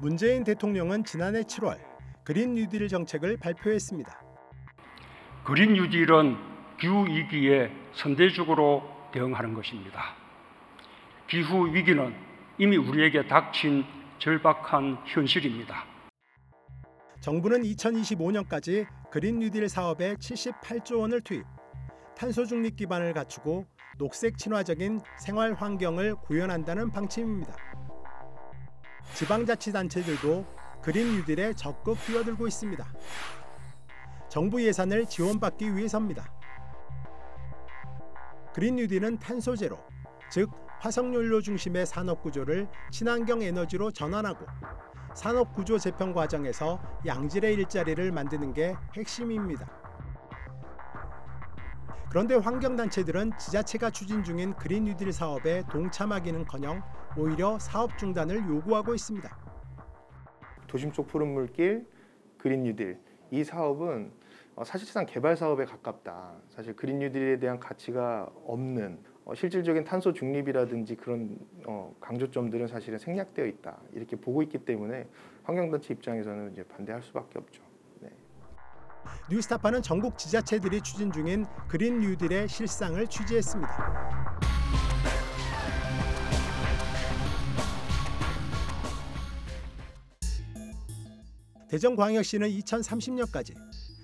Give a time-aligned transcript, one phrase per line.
[0.00, 1.76] 문재인 대통령은 지난해 7월
[2.22, 4.22] 그린 뉴딜 정책을 발표했습니다.
[5.44, 6.36] 그린 뉴딜은
[6.78, 10.14] 기후 위기에 선대적으로 대응하는 것입니다.
[11.28, 12.14] 기후 위기는
[12.58, 13.84] 이미 우리에게 닥친
[14.20, 15.84] 절박한 현실입니다.
[17.20, 21.44] 정부는 2025년까지 그린 뉴딜 사업에 78조 원을 투입,
[22.16, 23.66] 탄소 중립 기반을 갖추고
[23.98, 27.67] 녹색 친화적인 생활 환경을 구현한다는 방침입니다.
[29.14, 30.46] 지방자치단체들도
[30.82, 32.86] 그린 뉴딜에 적극 뛰어들고 있습니다.
[34.28, 36.32] 정부 예산을 지원받기 위해서입니다.
[38.54, 39.78] 그린 뉴딜은 탄소 제로,
[40.30, 44.46] 즉 화석연료 중심의 산업 구조를 친환경 에너지로 전환하고
[45.14, 49.68] 산업 구조 재편 과정에서 양질의 일자리를 만드는 게 핵심입니다.
[52.10, 56.82] 그런데 환경단체들은 지자체가 추진 중인 그린 뉴딜 사업에 동참하기는커녕
[57.18, 59.36] 오히려 사업 중단을 요구하고 있습니다.
[60.68, 61.84] 도심 속 푸른 물길,
[62.38, 62.98] 그린 뉴딜
[63.32, 64.12] 이 사업은
[64.54, 66.32] 어, 사실상 개발 사업에 가깝다.
[66.48, 73.46] 사실 그린 뉴딜에 대한 가치가 없는 어, 실질적인 탄소 중립이라든지 그런 어, 강조점들은 사실은 생략되어
[73.46, 73.78] 있다.
[73.92, 75.06] 이렇게 보고 있기 때문에
[75.42, 77.62] 환경단체 입장에서는 이제 반대할 수밖에 없죠.
[78.00, 78.10] 네.
[79.30, 84.27] 뉴스타파는 전국 지자체들이 추진 중인 그린 뉴딜의 실상을 취재했습니다.
[91.68, 93.54] 대전광역시는 2030년까지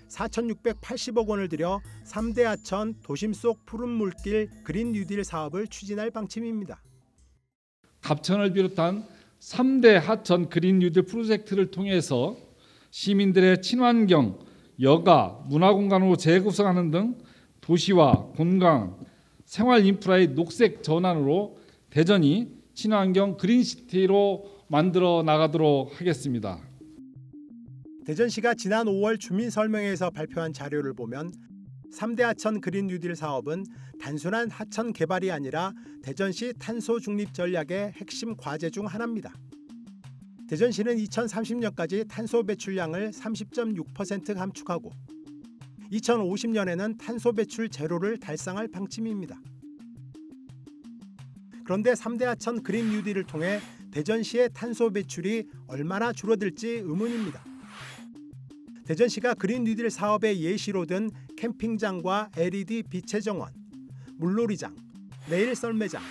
[0.09, 6.83] 4,680억 원을 들여 3대 하천 도심 속 푸른 물길 그린 뉴딜 사업을 추진할 방침입니다.
[8.01, 9.05] 갑천을 비롯한
[9.41, 12.37] 3대 하천 그린 뉴딜 프로젝트를 통해서
[12.91, 14.39] 시민들의 친환경,
[14.81, 17.19] 여가, 문화공간으로 재구성하는 등
[17.61, 18.95] 도시와 공간,
[19.45, 21.59] 생활 인프라의 녹색 전환으로
[21.91, 26.61] 대전이 친환경 그린시티로 만들어 나가도록 하겠습니다.
[28.07, 31.33] 대전시가 지난 5월 주민 설명회에서 발표한 자료를 보면
[31.91, 33.65] 3대 하천 그린 뉴딜 사업은
[33.99, 35.73] 단순한 하천 개발이 아니라
[36.03, 39.33] 대전시 탄소 중립 전략의 핵심 과제 중 하나입니다.
[40.51, 44.91] 대전시는 2030년까지 탄소 배출량을 30.6% 감축하고
[45.91, 49.41] 2050년에는 탄소 배출 제로를 달성할 방침입니다.
[51.65, 53.61] 그런데 3대 하천 그린 뉴딜을 통해
[53.93, 57.54] 대전시의 탄소 배출이 얼마나 줄어들지 의문입니다.
[58.87, 61.09] 대전시가 그린 뉴딜 사업의 예시로 든
[61.39, 63.51] 캠핑장과 LED 빛의 정원,
[64.19, 64.75] 물놀이장,
[65.31, 66.03] 내일 썰매장,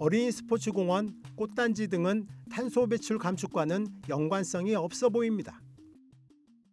[0.00, 5.60] 어린이 스포츠공원, 꽃단지 등은 탄소 배출 감축과는 연관성이 없어 보입니다.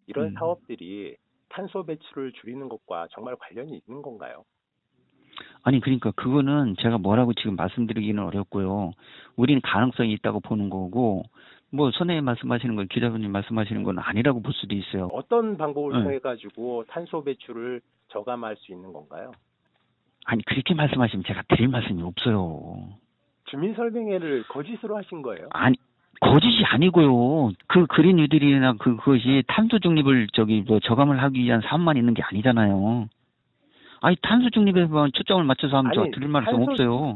[0.07, 0.33] 이런 음.
[0.33, 1.15] 사업들이
[1.49, 4.43] 탄소 배출을 줄이는 것과 정말 관련이 있는 건가요?
[5.63, 8.91] 아니 그러니까 그거는 제가 뭐라고 지금 말씀드리기는 어렵고요.
[9.35, 11.23] 우리는 가능성이 있다고 보는 거고
[11.75, 15.09] 뭐 선생님 말씀하시는 건 기자분님 말씀하시는 건 아니라고 볼 수도 있어요.
[15.11, 16.03] 어떤 방법을 네.
[16.03, 19.31] 통해 가지고 탄소 배출을 저감할 수 있는 건가요?
[20.25, 22.87] 아니 그렇게 말씀하시면 제가 드릴 말씀이 없어요.
[23.45, 25.47] 주민 설명회를 거짓으로 하신 거예요?
[25.51, 25.75] 아니
[26.21, 27.51] 거짓이 아니고요.
[27.67, 32.23] 그 그린 뉴딜이나 그 그것이 탄소 중립을 저기 뭐 저감을 하기 위한 사업만 있는 게
[32.23, 33.07] 아니잖아요.
[34.01, 37.15] 아니 탄소 중립에만 초점을 맞춰서 하면 저 아니, 드릴 말씀 탄소- 없어요.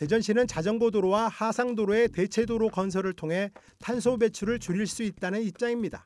[0.00, 6.02] 대전시는 자전거 도로와 하상 도로의 대체 도로 건설을 통해 탄소 배출을 줄일 수 있다는 입장입니다.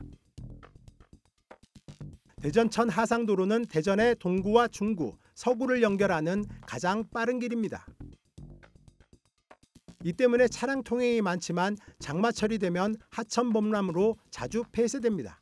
[2.41, 7.85] 대전천 하상 도로는 대전의 동구와 중구, 서구를 연결하는 가장 빠른 길입니다.
[10.03, 15.39] 이 때문에 차량 통행이 많지만 장마철이 되면 하천 범람으로 자주 폐쇄됩니다.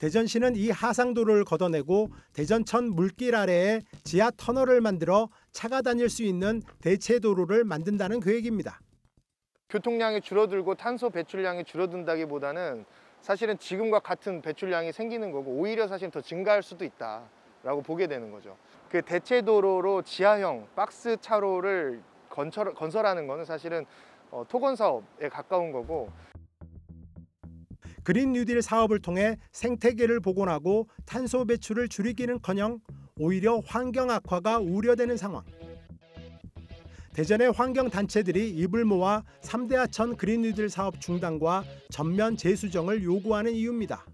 [0.00, 7.18] 대전시는 이 하상도로를 걷어내고 대전천 물길 아래에 지하 터널을 만들어 차가 다닐 수 있는 대체
[7.18, 8.80] 도로를 만든다는 계획입니다.
[9.68, 12.84] 교통량이 줄어들고 탄소 배출량이 줄어든다기보다는
[13.20, 18.56] 사실은 지금과 같은 배출량이 생기는 거고 오히려 사실 더 증가할 수도 있다라고 보게 되는 거죠.
[18.88, 23.84] 그 대체 도로로 지하형 박스 차로를 건설, 건설하는 거는 사실은
[24.30, 26.10] 어, 토건 사업에 가까운 거고
[28.02, 32.80] 그린 뉴딜 사업을 통해 생태계를 복원하고 탄소 배출을 줄이기는커녕
[33.22, 35.44] 오히려 환경 악화가 우려되는 상황.
[37.12, 44.06] 대전의 환경 단체들이 입을 모아 3대 하천 그린 뉴딜 사업 중단과 전면 재수정을 요구하는 이유입니다.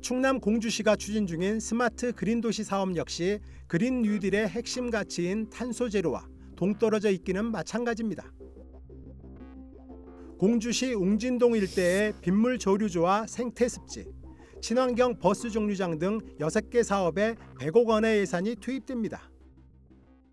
[0.00, 6.28] 충남 공주시가 추진 중인 스마트 그린 도시 사업 역시 그린 뉴딜의 핵심 가치인 탄소 제로와
[6.54, 8.32] 동떨어져 있기는 마찬가지입니다.
[10.38, 14.21] 공주시 웅진동 일대의 빗물 조류조와 생태습지,
[14.62, 19.28] 친환경 버스 정류장 등 6개 사업에 100억 원의 예산이 투입됩니다.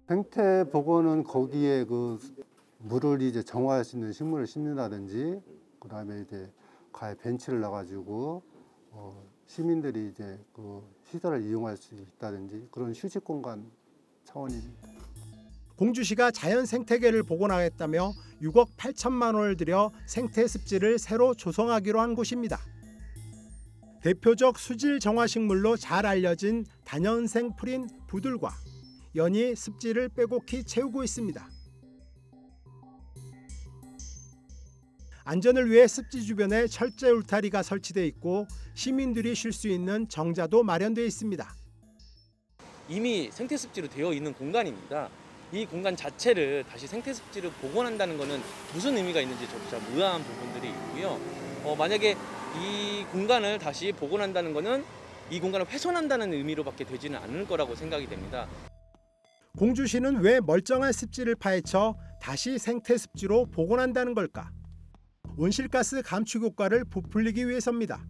[0.07, 2.19] 생태 복원은 거기에 그
[2.77, 5.41] 물을 이제 정화할 수 있는 식물을 심는다든지
[5.79, 6.47] 그다음에 이제
[6.93, 8.43] 가에 벤치를 놔가지고
[8.91, 13.65] 어, 시민들이 이제 그 시설을 이용할 수 있다든지 그런 휴식 공간
[14.25, 14.89] 차원입니다.
[15.75, 18.11] 공주시가 자연 생태계를 복원하겠다며
[18.43, 22.59] 6억 8천만 원을 들여 생태 습지를 새로 조성하기로 한 곳입니다.
[24.01, 28.51] 대표적 수질 정화 식물로 잘 알려진 단연생 풀인 부들과
[29.15, 31.49] 연이 습지를 빼곡히 채우고 있습니다.
[35.25, 41.53] 안전을 위해 습지 주변에 철제 울타리가 설치돼 있고 시민들이 쉴 수 있는 정자도 마련돼 있습니다.
[42.87, 45.09] 이미 생태 습지로 되어 있는 공간입니다.
[45.51, 48.41] 이 공간 자체를 다시 생태 습지를 복원한다는 것은
[48.73, 51.19] 무슨 의미가 있는지 저도 잘 의아한 부분들이 있고요.
[51.69, 52.17] 어, 만약에
[52.59, 54.83] 이 공간을 다시 복원한다는 것은
[55.29, 58.47] 이 공간을 훼손한다는 의미로밖에 되지는 않을 거라고 생각이 됩니다.
[59.55, 64.49] 공주시는 왜 멀쩡한 습지를 파헤쳐 다시 생태 습지로 복원한다는 걸까?
[65.37, 68.03] 온실가스 감축 효과를 부풀리기 위해서입니다.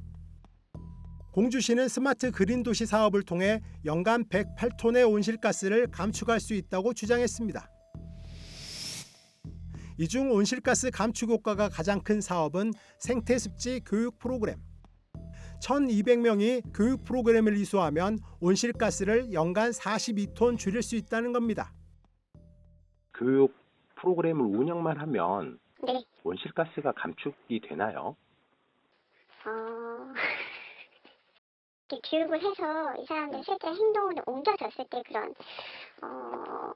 [1.33, 7.69] 공주시는 스마트 그린 도시 사업을 통해 연간 108톤의 온실가스를 감축할 수 있다고 주장했습니다.
[9.99, 14.55] 이중 온실가스 감축 효과가 가장 큰 사업은 생태습지 교육 프로그램.
[15.61, 21.73] 1,200명이 교육 프로그램을 이수하면 온실가스를 연간 42톤 줄일 수 있다는 겁니다.
[23.13, 23.53] 교육
[23.95, 26.01] 프로그램을 운영만 하면 네.
[26.23, 28.15] 온실가스가 감축이 되나요?
[29.45, 29.78] 어,
[32.03, 35.33] 교육을 해서 이 사람들 실제 행동으로 옮겨졌을 때 그런
[36.01, 36.71] 어,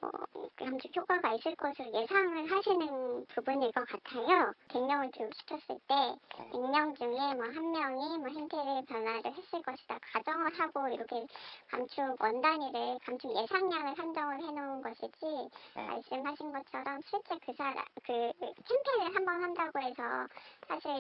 [0.58, 4.54] 감축 효과가 있을 것으로 예상을 하시는 부분일 것 같아요.
[4.70, 5.96] 100명을 교육시켰을 때
[6.52, 11.26] 100명 중에 뭐 한 명이 뭐 행태를 변화를 했을 것이다 가정을 하고 이렇게
[11.70, 19.44] 감축 원단위를 감축 예상량을 산정을 해놓은 것이지 말씀하신 것처럼 실제 그 사람 그 캠페인을 한번
[19.44, 20.28] 한다고 해서
[20.68, 20.92] 사실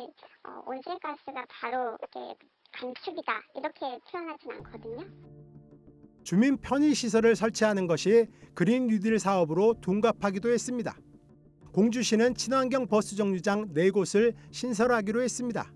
[0.44, 2.36] 어, 온실가스가 바로 이렇게
[2.74, 5.06] 감축이다 이렇게 표현하진 않거든요.
[6.24, 10.98] 주민 편의 시설을 설치하는 것이 그린 뉴딜 사업으로 둔갑하기도 했습니다.
[11.74, 15.72] 공주시는 친환경 버스 정류장 4곳을 신설하기로 했습니다.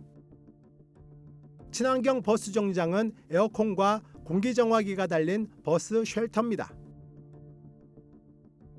[1.72, 6.74] 친환경 버스 정류장은 에어컨과 공기 정화기가 달린 버스 쉘터입니다.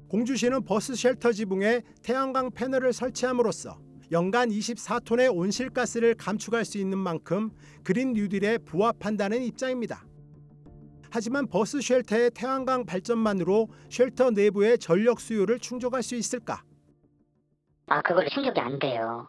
[0.08, 3.78] 공주시는 버스 쉘터 지붕에 태양광 패널을 설치함으로써
[4.10, 7.50] 연간 24톤의 온실가스를 감축할 수 있는 만큼
[7.84, 10.04] 그린 뉴딜에 부합한다는 입장입니다.
[11.10, 16.62] 하지만 버스 쉘터의 태양광 발전만으로 쉘터 내부의 전력 수요를 충족할 수 있을까?
[17.86, 19.28] 아, 그걸로 충족이 안 돼요.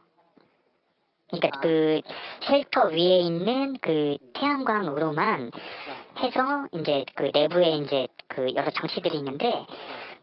[1.30, 2.02] 그러니까 그
[2.48, 5.52] 쉘터 위에 있는 그 태양광으로만
[6.18, 9.66] 해서 이제 그 내부에 이제 그 여러 장치들이 있는데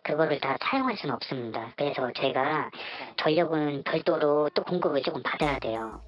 [0.07, 1.73] 그거를 다 사용할 수는 없습니다.
[1.77, 2.71] 그래서 저희가
[3.19, 6.01] 전력은 별도로 또 공급을 조금 받아야 돼요.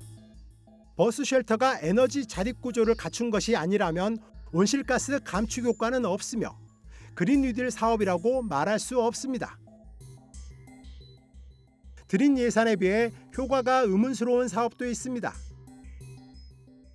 [0.96, 4.18] 버스 쉘터가 에너지 자립 구조를 갖춘 것이 아니라면
[4.52, 6.56] 온실가스 감축 효과는 없으며
[7.14, 9.58] 그린 뉴딜 사업이라고 말할 수 없습니다.
[12.06, 15.32] 들인 예산에 비해 효과가 의문스러운 사업도 있습니다.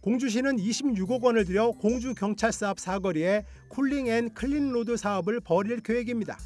[0.02, 6.38] 공주시는 26억 원을 들여 공주 경찰서 앞 사거리에 cooling and clean road 사업을 벌일 계획입니다.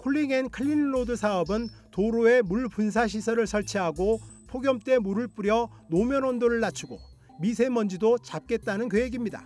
[0.00, 6.24] cooling and clean road 사업은 도로에 물 분사 시설을 설치하고 폭염 때 물을 뿌려 노면
[6.24, 6.98] 온도를 낮추고
[7.38, 9.44] 미세먼지도 잡겠다는 계획입니다.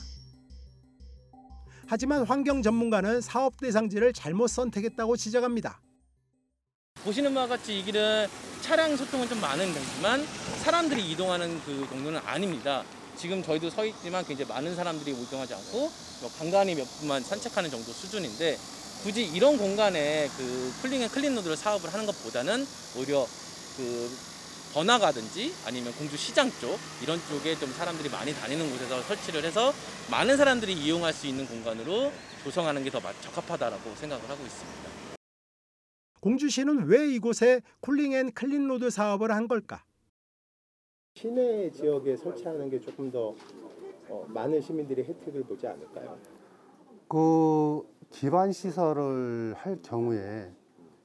[1.89, 5.81] 하지만 환경 전문가는 사업 대상지를 잘못 선택했다고 지적합니다.
[7.03, 8.29] 보시는 바와 같이 이 길은
[8.63, 10.25] 차량 소통은 좀 많은 데지만
[10.63, 12.85] 사람들이 이동하는 그 정도는 아닙니다.
[13.17, 17.93] 지금 저희도 서 있지만 굉장히 많은 사람들이 이동하지 않고 뭐 간간히 몇 분만 산책하는 정도
[17.93, 18.57] 수준인데
[19.05, 22.65] 굳이 이런 공간에 그 cooling and clean road를 사업을 하는 것보다는
[22.97, 23.27] 오히려
[23.77, 24.09] 그
[24.73, 29.75] 번화가든지 아니면 공주 시장 쪽 이런 쪽에 좀 사람들이 많이 다니는 곳에서 설치를 해서
[30.11, 32.11] 많은 사람들이 이용할 수 있는 공간으로
[32.45, 34.91] 조성하는 게 더 적합하다라고 생각을 하고 있습니다.
[36.21, 39.85] 공주시는 왜 이곳에 cooling and clean road 사업을 한 걸까?
[41.15, 43.35] 시내 지역에 설치하는 게 조금 더
[44.09, 46.19] 어, 많은 시민들이 혜택을 보지 않을까요?
[47.07, 47.83] 그
[48.15, 50.49] 기반 시설을 할 경우에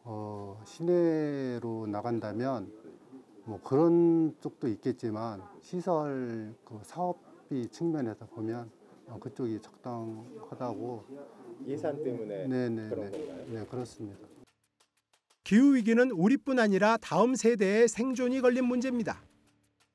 [0.03, 2.71] 어, 시내로 나간다면
[3.45, 8.69] 뭐 그런 쪽도 있겠지만 시설 그 사업비 측면에서 보면
[9.07, 11.03] 어, 그쪽이 적당하다고
[11.65, 13.45] 예산 때문에 네네네 그런 건가요?
[13.53, 14.27] 네 그렇습니다.
[15.43, 19.19] 기후 위기는 우리뿐 아니라 다음 세대의 생존이 걸린 문제입니다.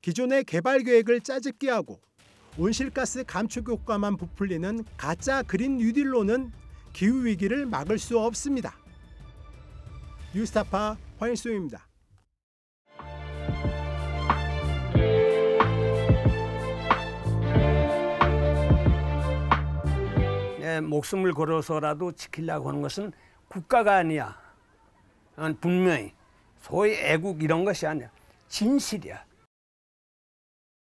[0.01, 2.01] 기존의 개발 계획을 짜집기 하고
[2.59, 6.64] 온실가스 감축 효과만 부풀리는 가짜 그린 뉴딜로는
[6.95, 8.73] 기후 위기를 막을 수 없습니다.
[10.33, 11.85] 뉴스타파 황일수입니다.
[20.61, 23.11] 내 목숨을 걸어서라도 지키려고 하는 것은
[23.49, 24.33] 국가가 아니야.
[25.35, 26.13] 어, 분명히
[26.61, 28.09] 소위 애국 이런 것이 아니야.
[28.47, 29.21] 진실이야.